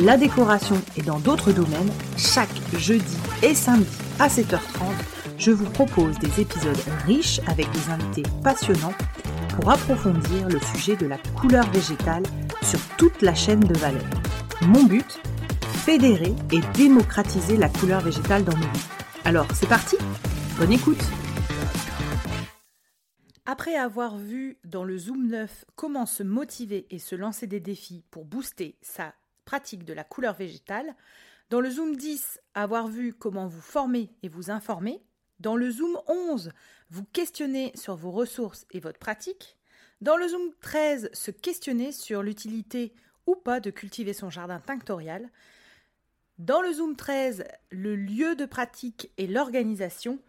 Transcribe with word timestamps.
la 0.00 0.16
décoration 0.16 0.80
et 0.96 1.02
dans 1.02 1.18
d'autres 1.18 1.52
domaines, 1.52 1.90
chaque 2.16 2.48
jeudi 2.78 3.16
et 3.42 3.54
samedi 3.54 3.86
à 4.18 4.28
7h30, 4.28 4.92
je 5.36 5.50
vous 5.50 5.68
propose 5.68 6.18
des 6.18 6.40
épisodes 6.40 6.78
riches 7.06 7.40
avec 7.46 7.70
des 7.70 7.90
invités 7.90 8.22
passionnants 8.42 8.94
pour 9.54 9.70
approfondir 9.70 10.48
le 10.48 10.58
sujet 10.74 10.96
de 10.96 11.06
la 11.06 11.18
couleur 11.38 11.70
végétale 11.70 12.22
sur 12.62 12.80
toute 12.96 13.20
la 13.20 13.34
chaîne 13.34 13.60
de 13.60 13.78
valeur. 13.78 14.04
Mon 14.62 14.84
but 14.84 15.20
Fédérer 15.84 16.34
et 16.52 16.60
démocratiser 16.74 17.56
la 17.56 17.68
couleur 17.68 18.00
végétale 18.00 18.44
dans 18.44 18.56
nos 18.56 18.66
vies. 18.66 18.86
Alors, 19.24 19.46
c'est 19.54 19.68
parti 19.68 19.96
Bonne 20.58 20.72
écoute 20.72 21.02
Après 23.46 23.76
avoir 23.76 24.16
vu 24.16 24.58
dans 24.64 24.84
le 24.84 24.98
Zoom 24.98 25.26
9 25.26 25.64
comment 25.74 26.06
se 26.06 26.22
motiver 26.22 26.86
et 26.90 26.98
se 26.98 27.14
lancer 27.14 27.46
des 27.46 27.60
défis 27.60 28.04
pour 28.10 28.24
booster 28.24 28.76
sa 28.82 29.14
pratique 29.50 29.84
de 29.84 29.92
la 29.92 30.04
couleur 30.04 30.34
végétale, 30.34 30.94
dans 31.50 31.60
le 31.60 31.68
Zoom 31.68 31.96
10, 31.96 32.40
avoir 32.54 32.86
vu 32.86 33.12
comment 33.12 33.48
vous 33.48 33.60
former 33.60 34.08
et 34.22 34.28
vous 34.28 34.52
informer, 34.52 35.02
dans 35.40 35.56
le 35.56 35.72
Zoom 35.72 35.98
11, 36.06 36.52
vous 36.90 37.04
questionner 37.06 37.72
sur 37.74 37.96
vos 37.96 38.12
ressources 38.12 38.64
et 38.70 38.78
votre 38.78 39.00
pratique. 39.00 39.56
Dans 40.00 40.16
le 40.16 40.28
Zoom 40.28 40.52
13, 40.60 41.10
se 41.12 41.32
questionner 41.32 41.90
sur 41.90 42.22
l'utilité 42.22 42.94
ou 43.26 43.34
pas 43.34 43.58
de 43.58 43.70
cultiver 43.70 44.12
son 44.12 44.30
jardin 44.30 44.60
tinctorial. 44.60 45.28
Dans 46.38 46.62
le 46.62 46.72
Zoom 46.72 46.94
13, 46.94 47.42
le 47.70 47.96
lieu 47.96 48.36
de 48.36 48.46
pratique 48.46 49.10
et 49.18 49.26
l'organisation. 49.26 50.20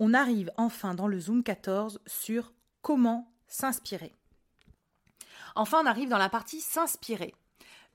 On 0.00 0.12
arrive 0.12 0.52
enfin 0.58 0.92
dans 0.92 1.08
le 1.08 1.18
Zoom 1.18 1.42
14 1.42 2.02
sur 2.06 2.52
comment 2.82 3.32
s'inspirer. 3.48 4.12
Enfin, 5.54 5.80
on 5.82 5.86
arrive 5.86 6.10
dans 6.10 6.18
la 6.18 6.28
partie 6.28 6.60
s'inspirer. 6.60 7.34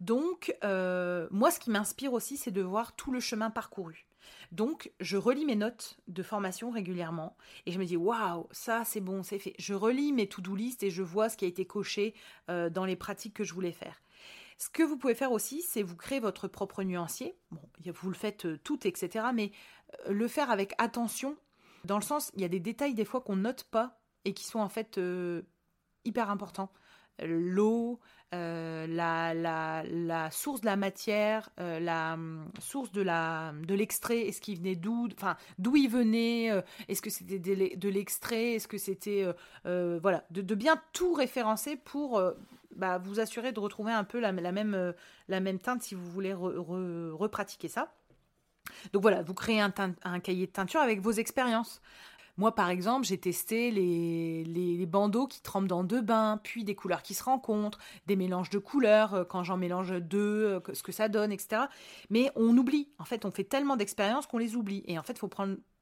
Donc, 0.01 0.57
euh, 0.63 1.27
moi, 1.29 1.51
ce 1.51 1.59
qui 1.59 1.69
m'inspire 1.69 2.11
aussi, 2.13 2.35
c'est 2.35 2.49
de 2.49 2.63
voir 2.63 2.95
tout 2.95 3.11
le 3.11 3.19
chemin 3.19 3.51
parcouru. 3.51 4.07
Donc, 4.51 4.91
je 4.99 5.15
relis 5.15 5.45
mes 5.45 5.55
notes 5.55 5.97
de 6.07 6.23
formation 6.23 6.71
régulièrement 6.71 7.37
et 7.67 7.71
je 7.71 7.77
me 7.77 7.85
dis 7.85 7.95
waouh, 7.95 8.47
ça 8.51 8.83
c'est 8.83 8.99
bon, 8.99 9.21
c'est 9.21 9.37
fait. 9.37 9.53
Je 9.59 9.75
relis 9.75 10.11
mes 10.11 10.27
to-do 10.27 10.55
list 10.55 10.81
et 10.81 10.89
je 10.89 11.03
vois 11.03 11.29
ce 11.29 11.37
qui 11.37 11.45
a 11.45 11.47
été 11.47 11.65
coché 11.65 12.15
euh, 12.49 12.69
dans 12.71 12.83
les 12.83 12.95
pratiques 12.95 13.35
que 13.35 13.43
je 13.43 13.53
voulais 13.53 13.71
faire. 13.71 14.01
Ce 14.57 14.69
que 14.69 14.81
vous 14.81 14.97
pouvez 14.97 15.13
faire 15.13 15.31
aussi, 15.31 15.61
c'est 15.61 15.83
vous 15.83 15.95
créer 15.95 16.19
votre 16.19 16.47
propre 16.47 16.81
nuancier. 16.81 17.37
Bon, 17.51 17.61
vous 17.85 18.09
le 18.09 18.15
faites 18.15 18.45
euh, 18.45 18.59
tout, 18.63 18.85
etc. 18.87 19.25
Mais 19.35 19.51
le 20.09 20.27
faire 20.27 20.49
avec 20.49 20.73
attention, 20.79 21.37
dans 21.85 21.97
le 21.97 22.03
sens, 22.03 22.31
il 22.35 22.41
y 22.41 22.45
a 22.45 22.49
des 22.49 22.59
détails 22.59 22.95
des 22.95 23.05
fois 23.05 23.21
qu'on 23.21 23.35
note 23.35 23.65
pas 23.65 24.01
et 24.25 24.33
qui 24.33 24.45
sont 24.45 24.59
en 24.59 24.69
fait 24.69 24.99
hyper 26.05 26.29
importants. 26.29 26.71
L'eau, 27.19 27.99
euh, 28.33 28.87
la, 28.87 29.33
la, 29.83 30.31
source 30.31 30.61
de 30.61 30.65
la 30.65 30.77
matière, 30.77 31.49
euh, 31.59 31.81
la 31.81 32.13
hum, 32.13 32.49
source 32.61 32.89
de 32.93 33.01
la 33.01 33.53
de 33.67 33.75
l'extrait, 33.75 34.21
est-ce 34.21 34.39
qu'il 34.39 34.57
venait 34.57 34.77
d'où, 34.77 35.09
enfin 35.13 35.35
d'où 35.59 35.75
il 35.75 35.89
venait, 35.89 36.49
euh, 36.49 36.61
est-ce 36.87 37.01
que 37.01 37.09
c'était 37.09 37.39
de 37.39 37.89
l'extrait, 37.89 38.53
est-ce 38.53 38.69
que 38.69 38.77
c'était 38.77 39.25
voilà, 39.65 40.23
de, 40.31 40.55
bien 40.55 40.81
tout 40.93 41.13
référencer 41.13 41.75
pour 41.75 42.21
bah, 42.77 42.99
vous 42.99 43.19
assurer 43.19 43.51
de 43.51 43.59
retrouver 43.59 43.91
un 43.91 44.05
peu 44.05 44.21
la, 44.21 44.31
même 44.31 44.93
la 45.27 45.39
même 45.41 45.59
teinte 45.59 45.83
si 45.83 45.93
vous 45.93 46.09
voulez 46.09 46.33
repratiquer 46.33 47.67
ça. 47.67 47.93
Donc 48.93 49.01
voilà, 49.01 49.23
vous 49.23 49.33
créez 49.33 49.59
un, 49.59 49.71
cahier 50.21 50.47
de 50.47 50.51
teinture 50.51 50.79
avec 50.79 51.01
vos 51.01 51.11
expériences. 51.11 51.81
Moi, 52.41 52.55
par 52.55 52.71
exemple, 52.71 53.05
j'ai 53.05 53.19
testé 53.19 53.69
les, 53.69 54.85
bandeaux 54.87 55.27
qui 55.27 55.43
trempent 55.43 55.67
dans 55.67 55.83
deux 55.83 56.01
bains, 56.01 56.39
puis 56.41 56.63
des 56.63 56.73
couleurs 56.73 57.03
qui 57.03 57.13
se 57.13 57.23
rencontrent, 57.23 57.77
des 58.07 58.15
mélanges 58.15 58.49
de 58.49 58.57
couleurs, 58.57 59.13
euh, 59.13 59.23
quand 59.23 59.43
j'en 59.43 59.57
mélange 59.57 59.91
deux, 60.01 60.45
euh, 60.45 60.59
ce 60.73 60.81
que 60.81 60.91
ça 60.91 61.07
donne, 61.07 61.31
etc. 61.31 61.65
Mais 62.09 62.31
on 62.35 62.57
oublie. 62.57 62.89
En 62.97 63.05
fait, 63.05 63.25
on 63.25 63.31
fait 63.31 63.43
tellement 63.43 63.75
d'expériences 63.75 64.25
qu'on 64.25 64.39
les 64.39 64.55
oublie. 64.55 64.81
Et 64.87 64.97
en 64.97 65.03
fait, 65.03 65.19
faut 65.19 65.29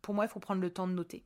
pour 0.02 0.14
moi, 0.14 0.26
il 0.26 0.28
faut 0.28 0.42
prendre 0.42 0.60
le 0.60 0.70
temps 0.70 0.86
de 0.86 0.92
noter. 0.92 1.24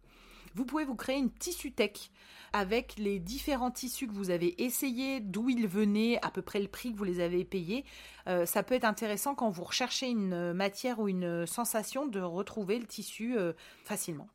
Vous 0.53 0.65
pouvez 0.65 0.85
vous 0.85 0.93
créer 0.93 1.17
une 1.17 1.31
tissu 1.31 1.71
tech 1.71 2.11
avec 2.53 2.93
les 2.99 3.17
différents 3.17 3.71
tissus 3.71 4.05
que 4.05 4.13
vous 4.13 4.29
avez 4.29 4.63
essayés, 4.63 5.19
d'où 5.19 5.49
ils 5.49 5.67
venaient, 5.67 6.19
à 6.21 6.29
peu 6.29 6.43
près 6.43 6.59
le 6.59 6.67
prix 6.67 6.93
que 6.93 6.97
vous 6.99 7.05
les 7.05 7.21
avez 7.21 7.43
payés. 7.43 7.85
Euh, 8.27 8.45
ça 8.45 8.61
peut 8.61 8.75
être 8.75 8.85
intéressant 8.85 9.33
quand 9.33 9.49
vous 9.49 9.63
recherchez 9.63 10.09
une 10.09 10.53
matière 10.53 10.99
ou 10.99 11.07
une 11.07 11.47
sensation 11.47 12.05
de 12.05 12.19
retrouver 12.19 12.77
le 12.77 12.85
tissu 12.85 13.35
facilement. 13.83 14.29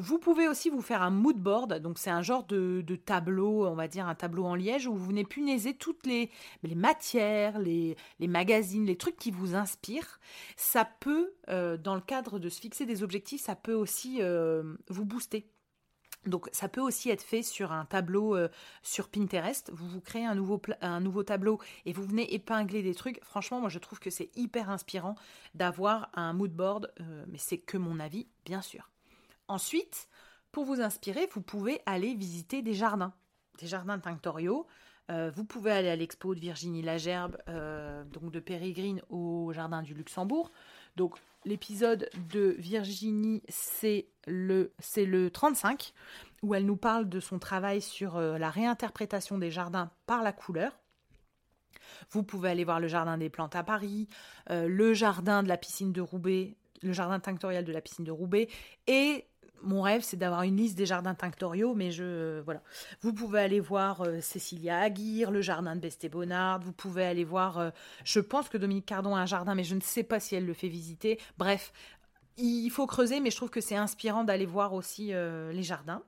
Vous 0.00 0.20
pouvez 0.20 0.46
aussi 0.46 0.70
vous 0.70 0.80
faire 0.80 1.02
un 1.02 1.10
mood 1.10 1.36
board, 1.36 1.80
donc 1.80 1.98
c'est 1.98 2.08
un 2.08 2.22
genre 2.22 2.44
de, 2.44 2.84
tableau, 3.04 3.66
on 3.66 3.74
va 3.74 3.88
dire 3.88 4.06
un 4.06 4.14
tableau 4.14 4.44
en 4.44 4.54
liège, 4.54 4.86
où 4.86 4.94
vous 4.94 5.06
venez 5.06 5.24
punaiser 5.24 5.74
toutes 5.74 6.06
les, 6.06 6.30
matières, 6.62 7.58
les, 7.58 7.96
magazines, 8.20 8.86
les 8.86 8.96
trucs 8.96 9.16
qui 9.16 9.32
vous 9.32 9.56
inspirent. 9.56 10.20
Ça 10.56 10.84
peut, 10.84 11.34
euh, 11.48 11.76
dans 11.76 11.96
le 11.96 12.00
cadre 12.00 12.38
de 12.38 12.48
se 12.48 12.60
fixer 12.60 12.86
des 12.86 13.02
objectifs, 13.02 13.40
ça 13.40 13.56
peut 13.56 13.74
aussi 13.74 14.18
euh, 14.20 14.76
vous 14.88 15.04
booster. 15.04 15.50
Donc 16.26 16.48
ça 16.52 16.68
peut 16.68 16.80
aussi 16.80 17.10
être 17.10 17.22
fait 17.22 17.42
sur 17.42 17.72
un 17.72 17.84
tableau 17.84 18.36
euh, 18.36 18.48
sur 18.84 19.08
Pinterest. 19.08 19.72
Vous 19.74 19.88
vous 19.88 20.00
créez 20.00 20.24
un 20.24 20.36
nouveau, 20.36 20.62
un 20.80 21.00
nouveau 21.00 21.24
tableau 21.24 21.58
et 21.86 21.92
vous 21.92 22.04
venez 22.04 22.32
épingler 22.34 22.84
des 22.84 22.94
trucs. 22.94 23.18
Franchement, 23.24 23.60
moi 23.60 23.68
je 23.68 23.80
trouve 23.80 23.98
que 23.98 24.10
c'est 24.10 24.30
hyper 24.36 24.70
inspirant 24.70 25.16
d'avoir 25.56 26.08
un 26.14 26.34
mood 26.34 26.52
board, 26.52 26.92
mais 27.26 27.38
c'est 27.38 27.58
que 27.58 27.78
mon 27.78 27.98
avis, 27.98 28.28
bien 28.44 28.62
sûr. 28.62 28.88
Ensuite, 29.48 30.08
pour 30.52 30.64
vous 30.64 30.80
inspirer, 30.80 31.28
vous 31.32 31.42
pouvez 31.42 31.80
aller 31.86 32.14
visiter 32.14 32.62
des 32.62 32.74
jardins, 32.74 33.12
des 33.58 33.66
jardins 33.66 33.98
tinctoriaux. 33.98 34.66
Euh, 35.10 35.30
vous 35.34 35.44
pouvez 35.44 35.72
aller 35.72 35.88
à 35.88 35.96
l'expo 35.96 36.34
de 36.34 36.40
Virginie 36.40 36.82
Lagerbe, 36.82 37.38
euh, 37.48 38.04
donc 38.04 38.30
de 38.30 38.40
Pérégrine 38.40 39.00
au 39.08 39.52
jardin 39.54 39.82
du 39.82 39.94
Luxembourg. 39.94 40.50
Donc 40.96 41.16
l'épisode 41.46 42.10
de 42.30 42.56
Virginie, 42.58 43.42
c'est 43.48 44.08
le, 44.26 44.72
c'est 44.78 45.06
le 45.06 45.30
35, 45.30 45.94
où 46.42 46.54
elle 46.54 46.66
nous 46.66 46.76
parle 46.76 47.08
de 47.08 47.20
son 47.20 47.38
travail 47.38 47.80
sur 47.80 48.16
euh, 48.16 48.36
la 48.36 48.50
réinterprétation 48.50 49.38
des 49.38 49.50
jardins 49.50 49.90
par 50.06 50.22
la 50.22 50.32
couleur. 50.32 50.78
Vous 52.10 52.22
pouvez 52.22 52.50
aller 52.50 52.64
voir 52.64 52.80
le 52.80 52.88
jardin 52.88 53.16
des 53.16 53.30
plantes 53.30 53.56
à 53.56 53.62
Paris, 53.62 54.08
le 54.50 54.94
jardin 54.94 55.42
de 55.42 55.48
la 55.48 55.56
piscine 55.56 55.92
de 55.92 56.00
Roubaix, 56.02 56.56
le 56.82 56.92
jardin 56.92 57.18
tinctorial 57.18 57.64
de 57.64 57.72
la 57.72 57.80
piscine 57.80 58.04
de 58.04 58.10
Roubaix 58.10 58.48
et 58.86 59.27
mon 59.62 59.82
rêve, 59.82 60.02
c'est 60.02 60.16
d'avoir 60.16 60.42
une 60.42 60.56
liste 60.56 60.76
des 60.76 60.86
jardins 60.86 61.14
tinctoriaux, 61.14 61.74
mais 61.74 61.90
je 61.90 62.04
euh, 62.04 62.42
voilà. 62.44 62.62
Vous 63.00 63.12
pouvez 63.12 63.40
aller 63.40 63.60
voir 63.60 64.02
euh, 64.02 64.20
Cécilia 64.20 64.78
Aguirre, 64.78 65.30
le 65.30 65.40
jardin 65.40 65.76
de 65.76 65.80
Besté 65.80 66.08
Bonnard. 66.08 66.60
Vous 66.60 66.72
pouvez 66.72 67.04
aller 67.04 67.24
voir. 67.24 67.58
Euh, 67.58 67.70
je 68.04 68.20
pense 68.20 68.48
que 68.48 68.58
Dominique 68.58 68.86
Cardon 68.86 69.14
a 69.14 69.20
un 69.20 69.26
jardin, 69.26 69.54
mais 69.54 69.64
je 69.64 69.74
ne 69.74 69.80
sais 69.80 70.02
pas 70.02 70.20
si 70.20 70.34
elle 70.34 70.46
le 70.46 70.54
fait 70.54 70.68
visiter. 70.68 71.18
Bref, 71.36 71.72
il 72.36 72.70
faut 72.70 72.86
creuser, 72.86 73.20
mais 73.20 73.30
je 73.30 73.36
trouve 73.36 73.50
que 73.50 73.60
c'est 73.60 73.76
inspirant 73.76 74.24
d'aller 74.24 74.46
voir 74.46 74.72
aussi 74.72 75.08
les 75.08 75.62
jardins. 75.64 76.02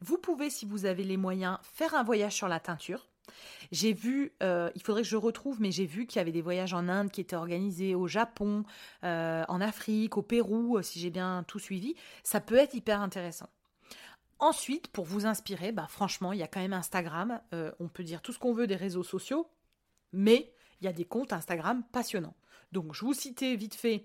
Vous 0.00 0.18
pouvez, 0.18 0.48
si 0.48 0.66
vous 0.66 0.86
avez 0.86 1.02
les 1.02 1.16
moyens, 1.16 1.58
faire 1.62 1.94
un 1.94 2.04
voyage 2.04 2.34
sur 2.34 2.46
la 2.46 2.60
teinture. 2.60 3.08
J'ai 3.72 3.92
vu, 3.92 4.32
euh, 4.42 4.70
il 4.74 4.82
faudrait 4.82 5.02
que 5.02 5.08
je 5.08 5.16
retrouve, 5.16 5.60
mais 5.60 5.72
j'ai 5.72 5.86
vu 5.86 6.06
qu'il 6.06 6.18
y 6.18 6.20
avait 6.20 6.32
des 6.32 6.42
voyages 6.42 6.74
en 6.74 6.88
Inde 6.88 7.10
qui 7.10 7.20
étaient 7.20 7.36
organisés, 7.36 7.94
au 7.94 8.06
Japon, 8.06 8.64
euh, 9.04 9.44
en 9.48 9.60
Afrique, 9.60 10.16
au 10.16 10.22
Pérou, 10.22 10.76
euh, 10.76 10.82
si 10.82 11.00
j'ai 11.00 11.10
bien 11.10 11.44
tout 11.46 11.58
suivi. 11.58 11.94
Ça 12.22 12.40
peut 12.40 12.56
être 12.56 12.74
hyper 12.74 13.00
intéressant. 13.00 13.48
Ensuite, 14.38 14.88
pour 14.88 15.04
vous 15.04 15.26
inspirer, 15.26 15.72
bah, 15.72 15.86
franchement, 15.88 16.32
il 16.32 16.38
y 16.38 16.42
a 16.42 16.48
quand 16.48 16.60
même 16.60 16.72
Instagram. 16.72 17.40
on 17.80 17.88
peut 17.88 18.02
dire 18.02 18.20
tout 18.20 18.32
ce 18.32 18.38
qu'on 18.38 18.52
veut 18.52 18.66
des 18.66 18.76
réseaux 18.76 19.04
sociaux, 19.04 19.48
mais 20.12 20.52
il 20.80 20.84
y 20.84 20.88
a 20.88 20.92
des 20.92 21.04
comptes 21.04 21.32
Instagram 21.32 21.82
passionnants. 21.92 22.36
Donc, 22.72 22.94
je 22.94 23.04
vous 23.04 23.14
citais 23.14 23.54
vite 23.56 23.74
fait. 23.74 24.04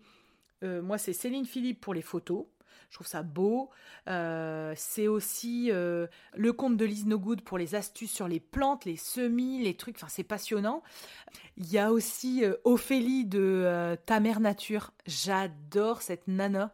moi, 0.62 0.98
c'est 0.98 1.14
Céline 1.14 1.46
Philippe 1.46 1.82
pour 1.82 1.94
les 1.94 2.04
photos. 2.04 2.46
Je 2.90 2.96
trouve 2.96 3.08
ça 3.08 3.24
beau. 3.24 3.70
Euh, 4.08 4.74
c'est 4.76 5.08
aussi 5.08 5.70
euh, 5.72 6.08
le 6.36 6.54
compte 6.54 6.78
de 6.78 6.86
Lise 6.86 7.06
No 7.06 7.20
Good 7.20 7.42
pour 7.42 7.58
les 7.58 7.76
astuces 7.76 8.12
sur 8.12 8.28
les 8.28 8.40
plantes, 8.40 8.86
les 8.86 8.98
semis, 8.98 9.64
les 9.64 9.76
trucs. 9.76 9.96
Enfin, 9.98 10.08
c'est 10.10 10.24
passionnant. 10.24 10.84
Il 11.58 11.72
y 11.72 11.78
a 11.78 11.92
aussi 11.92 12.44
euh, 12.44 12.56
Ophélie 12.64 13.26
de 13.26 13.98
Ta 14.06 14.20
Mère 14.20 14.40
Nature. 14.40 14.92
J'adore 15.06 16.02
cette 16.02 16.28
nana. 16.28 16.74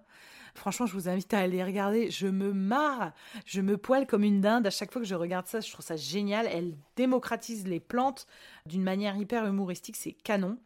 Franchement, 0.56 0.86
je 0.86 0.94
vous 0.94 1.10
invite 1.10 1.34
à 1.34 1.40
aller 1.40 1.64
regarder. 1.64 2.10
Je 2.10 2.28
me 2.28 2.54
marre, 2.54 3.12
je 3.46 3.60
me 3.60 3.78
poile 3.78 4.08
comme 4.08 4.24
une 4.24 4.40
dinde 4.40 4.66
à 4.66 4.70
chaque 4.70 4.92
fois 4.92 5.02
que 5.02 5.08
je 5.08 5.16
regarde 5.16 5.48
ça. 5.48 5.60
Je 5.60 5.70
trouve 5.70 5.86
ça 5.86 5.98
génial. 5.98 6.48
Elle 6.50 6.76
démocratise 6.96 7.68
les 7.68 7.82
plantes 7.82 8.26
d'une 8.66 8.84
manière 8.84 9.18
hyper 9.18 9.46
humoristique. 9.46 9.98
C'est 9.98 10.14
canon. 10.14 10.58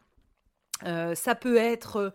Euh, 0.84 1.14
ça 1.14 1.34
peut 1.34 1.56
être. 1.56 1.96
Euh, 1.96 2.10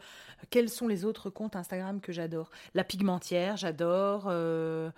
quels 0.50 0.70
sont 0.70 0.88
les 0.88 1.06
autres 1.06 1.30
comptes 1.30 1.56
Instagram 1.56 2.02
que 2.02 2.12
j'adore? 2.12 2.50
La 2.74 2.84
pigmentière, 2.84 3.58
j'adore. 3.58 4.26
Euh, 4.28 4.90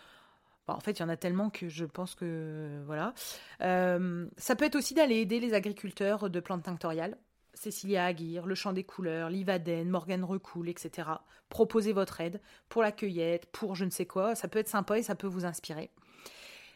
en 0.67 0.79
fait, 0.79 0.99
il 0.99 0.99
y 0.99 1.03
en 1.03 1.09
a 1.09 1.17
tellement 1.17 1.49
que 1.49 1.69
je 1.69 1.85
pense 1.85 2.15
que. 2.15 2.81
Voilà. 2.85 3.13
ça 3.59 4.55
peut 4.55 4.65
être 4.65 4.75
aussi 4.75 4.93
d'aller 4.93 5.17
aider 5.17 5.39
les 5.39 5.53
agriculteurs 5.53 6.29
de 6.29 6.39
plantes 6.39 6.63
tinctoriales. 6.63 7.17
Cécilia 7.53 8.05
Aguirre, 8.05 8.45
Le 8.45 8.53
Chant 8.53 8.71
des 8.71 8.83
Couleurs, 8.83 9.31
Livaden, 9.31 9.89
Morgane 9.89 10.23
Recoul, 10.23 10.69
etc. 10.69 11.09
Proposez 11.49 11.91
votre 11.91 12.21
aide 12.21 12.39
pour 12.69 12.83
la 12.83 12.91
cueillette, 12.91 13.47
pour 13.47 13.73
je 13.73 13.83
ne 13.83 13.89
sais 13.89 14.05
quoi. 14.05 14.35
Ça 14.35 14.47
peut 14.47 14.59
être 14.59 14.67
sympa 14.67 14.99
et 14.99 15.03
ça 15.03 15.15
peut 15.15 15.27
vous 15.27 15.45
inspirer. 15.45 15.89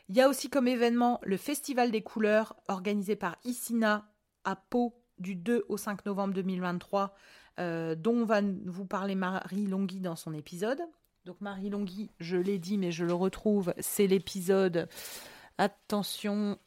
Il 0.09 0.15
y 0.15 0.21
a 0.21 0.27
aussi 0.27 0.49
comme 0.49 0.67
événement 0.67 1.19
le 1.23 1.37
Festival 1.37 1.91
des 1.91 2.01
couleurs 2.01 2.55
organisé 2.67 3.15
par 3.15 3.37
Issina 3.45 4.11
à 4.43 4.55
Pau 4.55 5.00
du 5.21 5.35
2 5.35 5.65
au 5.69 5.77
5 5.77 6.05
novembre 6.05 6.33
2023, 6.33 7.15
euh, 7.59 7.95
dont 7.95 8.25
va 8.25 8.41
vous 8.65 8.85
parler 8.85 9.15
Marie 9.15 9.67
Longhi 9.67 9.99
dans 9.99 10.15
son 10.15 10.33
épisode. 10.33 10.81
Donc 11.25 11.39
Marie 11.41 11.69
Longhi, 11.69 12.09
je 12.19 12.37
l'ai 12.37 12.57
dit, 12.57 12.77
mais 12.77 12.91
je 12.91 13.05
le 13.05 13.13
retrouve, 13.13 13.73
c'est 13.79 14.07
l'épisode, 14.07 14.89
attention, 15.57 16.57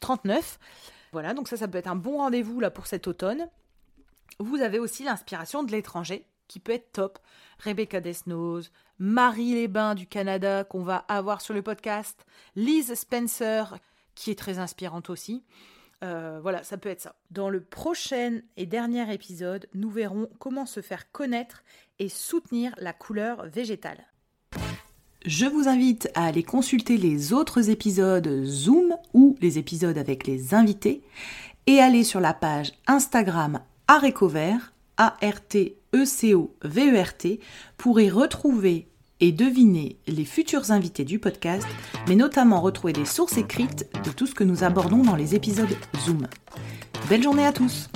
39. 0.00 0.58
Euh, 0.60 0.66
voilà, 1.12 1.34
donc 1.34 1.48
ça, 1.48 1.56
ça 1.56 1.68
peut 1.68 1.78
être 1.78 1.86
un 1.86 1.96
bon 1.96 2.18
rendez-vous 2.18 2.58
là 2.58 2.70
pour 2.70 2.86
cet 2.86 3.06
automne. 3.06 3.48
Vous 4.40 4.60
avez 4.60 4.78
aussi 4.78 5.04
l'inspiration 5.04 5.62
de 5.62 5.70
l'étranger, 5.70 6.26
qui 6.48 6.58
peut 6.58 6.72
être 6.72 6.92
top. 6.92 7.18
Rebecca 7.60 8.00
Desnos, 8.00 8.70
Marie 8.98 9.54
Lesbains 9.54 9.94
du 9.94 10.06
Canada, 10.06 10.64
qu'on 10.64 10.82
va 10.82 10.96
avoir 11.08 11.40
sur 11.40 11.54
le 11.54 11.62
podcast, 11.62 12.26
Liz 12.56 12.94
Spencer, 12.94 13.78
qui 14.14 14.30
est 14.30 14.38
très 14.38 14.58
inspirante 14.58 15.10
aussi. 15.10 15.44
Euh, 16.02 16.40
voilà, 16.42 16.64
ça 16.64 16.78
peut 16.78 16.88
être 16.88 17.00
ça. 17.00 17.14
Dans 17.30 17.48
le 17.48 17.60
prochain 17.60 18.40
et 18.56 18.66
dernier 18.66 19.12
épisode, 19.12 19.68
nous 19.74 19.90
verrons 19.90 20.28
comment 20.38 20.66
se 20.66 20.80
faire 20.80 21.10
connaître 21.12 21.62
et 21.98 22.08
soutenir 22.08 22.74
la 22.78 22.92
couleur 22.92 23.46
végétale. 23.46 24.06
Je 25.24 25.46
vous 25.46 25.68
invite 25.68 26.10
à 26.14 26.26
aller 26.26 26.42
consulter 26.42 26.96
les 26.96 27.32
autres 27.32 27.70
épisodes 27.70 28.44
Zoom 28.44 28.96
ou 29.14 29.36
les 29.40 29.56
épisodes 29.58 29.96
avec 29.96 30.26
les 30.26 30.52
invités 30.54 31.02
et 31.68 31.78
aller 31.78 32.02
sur 32.02 32.18
la 32.18 32.34
page 32.34 32.72
Instagram 32.88 33.60
Arécovert, 33.86 34.72
A-R-T-E-C-O-V-E-R-T, 34.96 35.78
pour 37.76 38.00
y 38.00 38.10
retrouver 38.10 38.88
et 39.22 39.30
deviner 39.30 39.96
les 40.08 40.24
futurs 40.24 40.72
invités 40.72 41.04
du 41.04 41.20
podcast, 41.20 41.66
mais 42.08 42.16
notamment 42.16 42.60
retrouver 42.60 42.92
des 42.92 43.04
sources 43.04 43.38
écrites 43.38 43.88
de 44.04 44.10
tout 44.10 44.26
ce 44.26 44.34
que 44.34 44.44
nous 44.44 44.64
abordons 44.64 45.04
dans 45.04 45.14
les 45.14 45.36
épisodes 45.36 45.74
Zoom. 46.04 46.26
Belle 47.08 47.22
journée 47.22 47.46
à 47.46 47.52
tous 47.52 47.88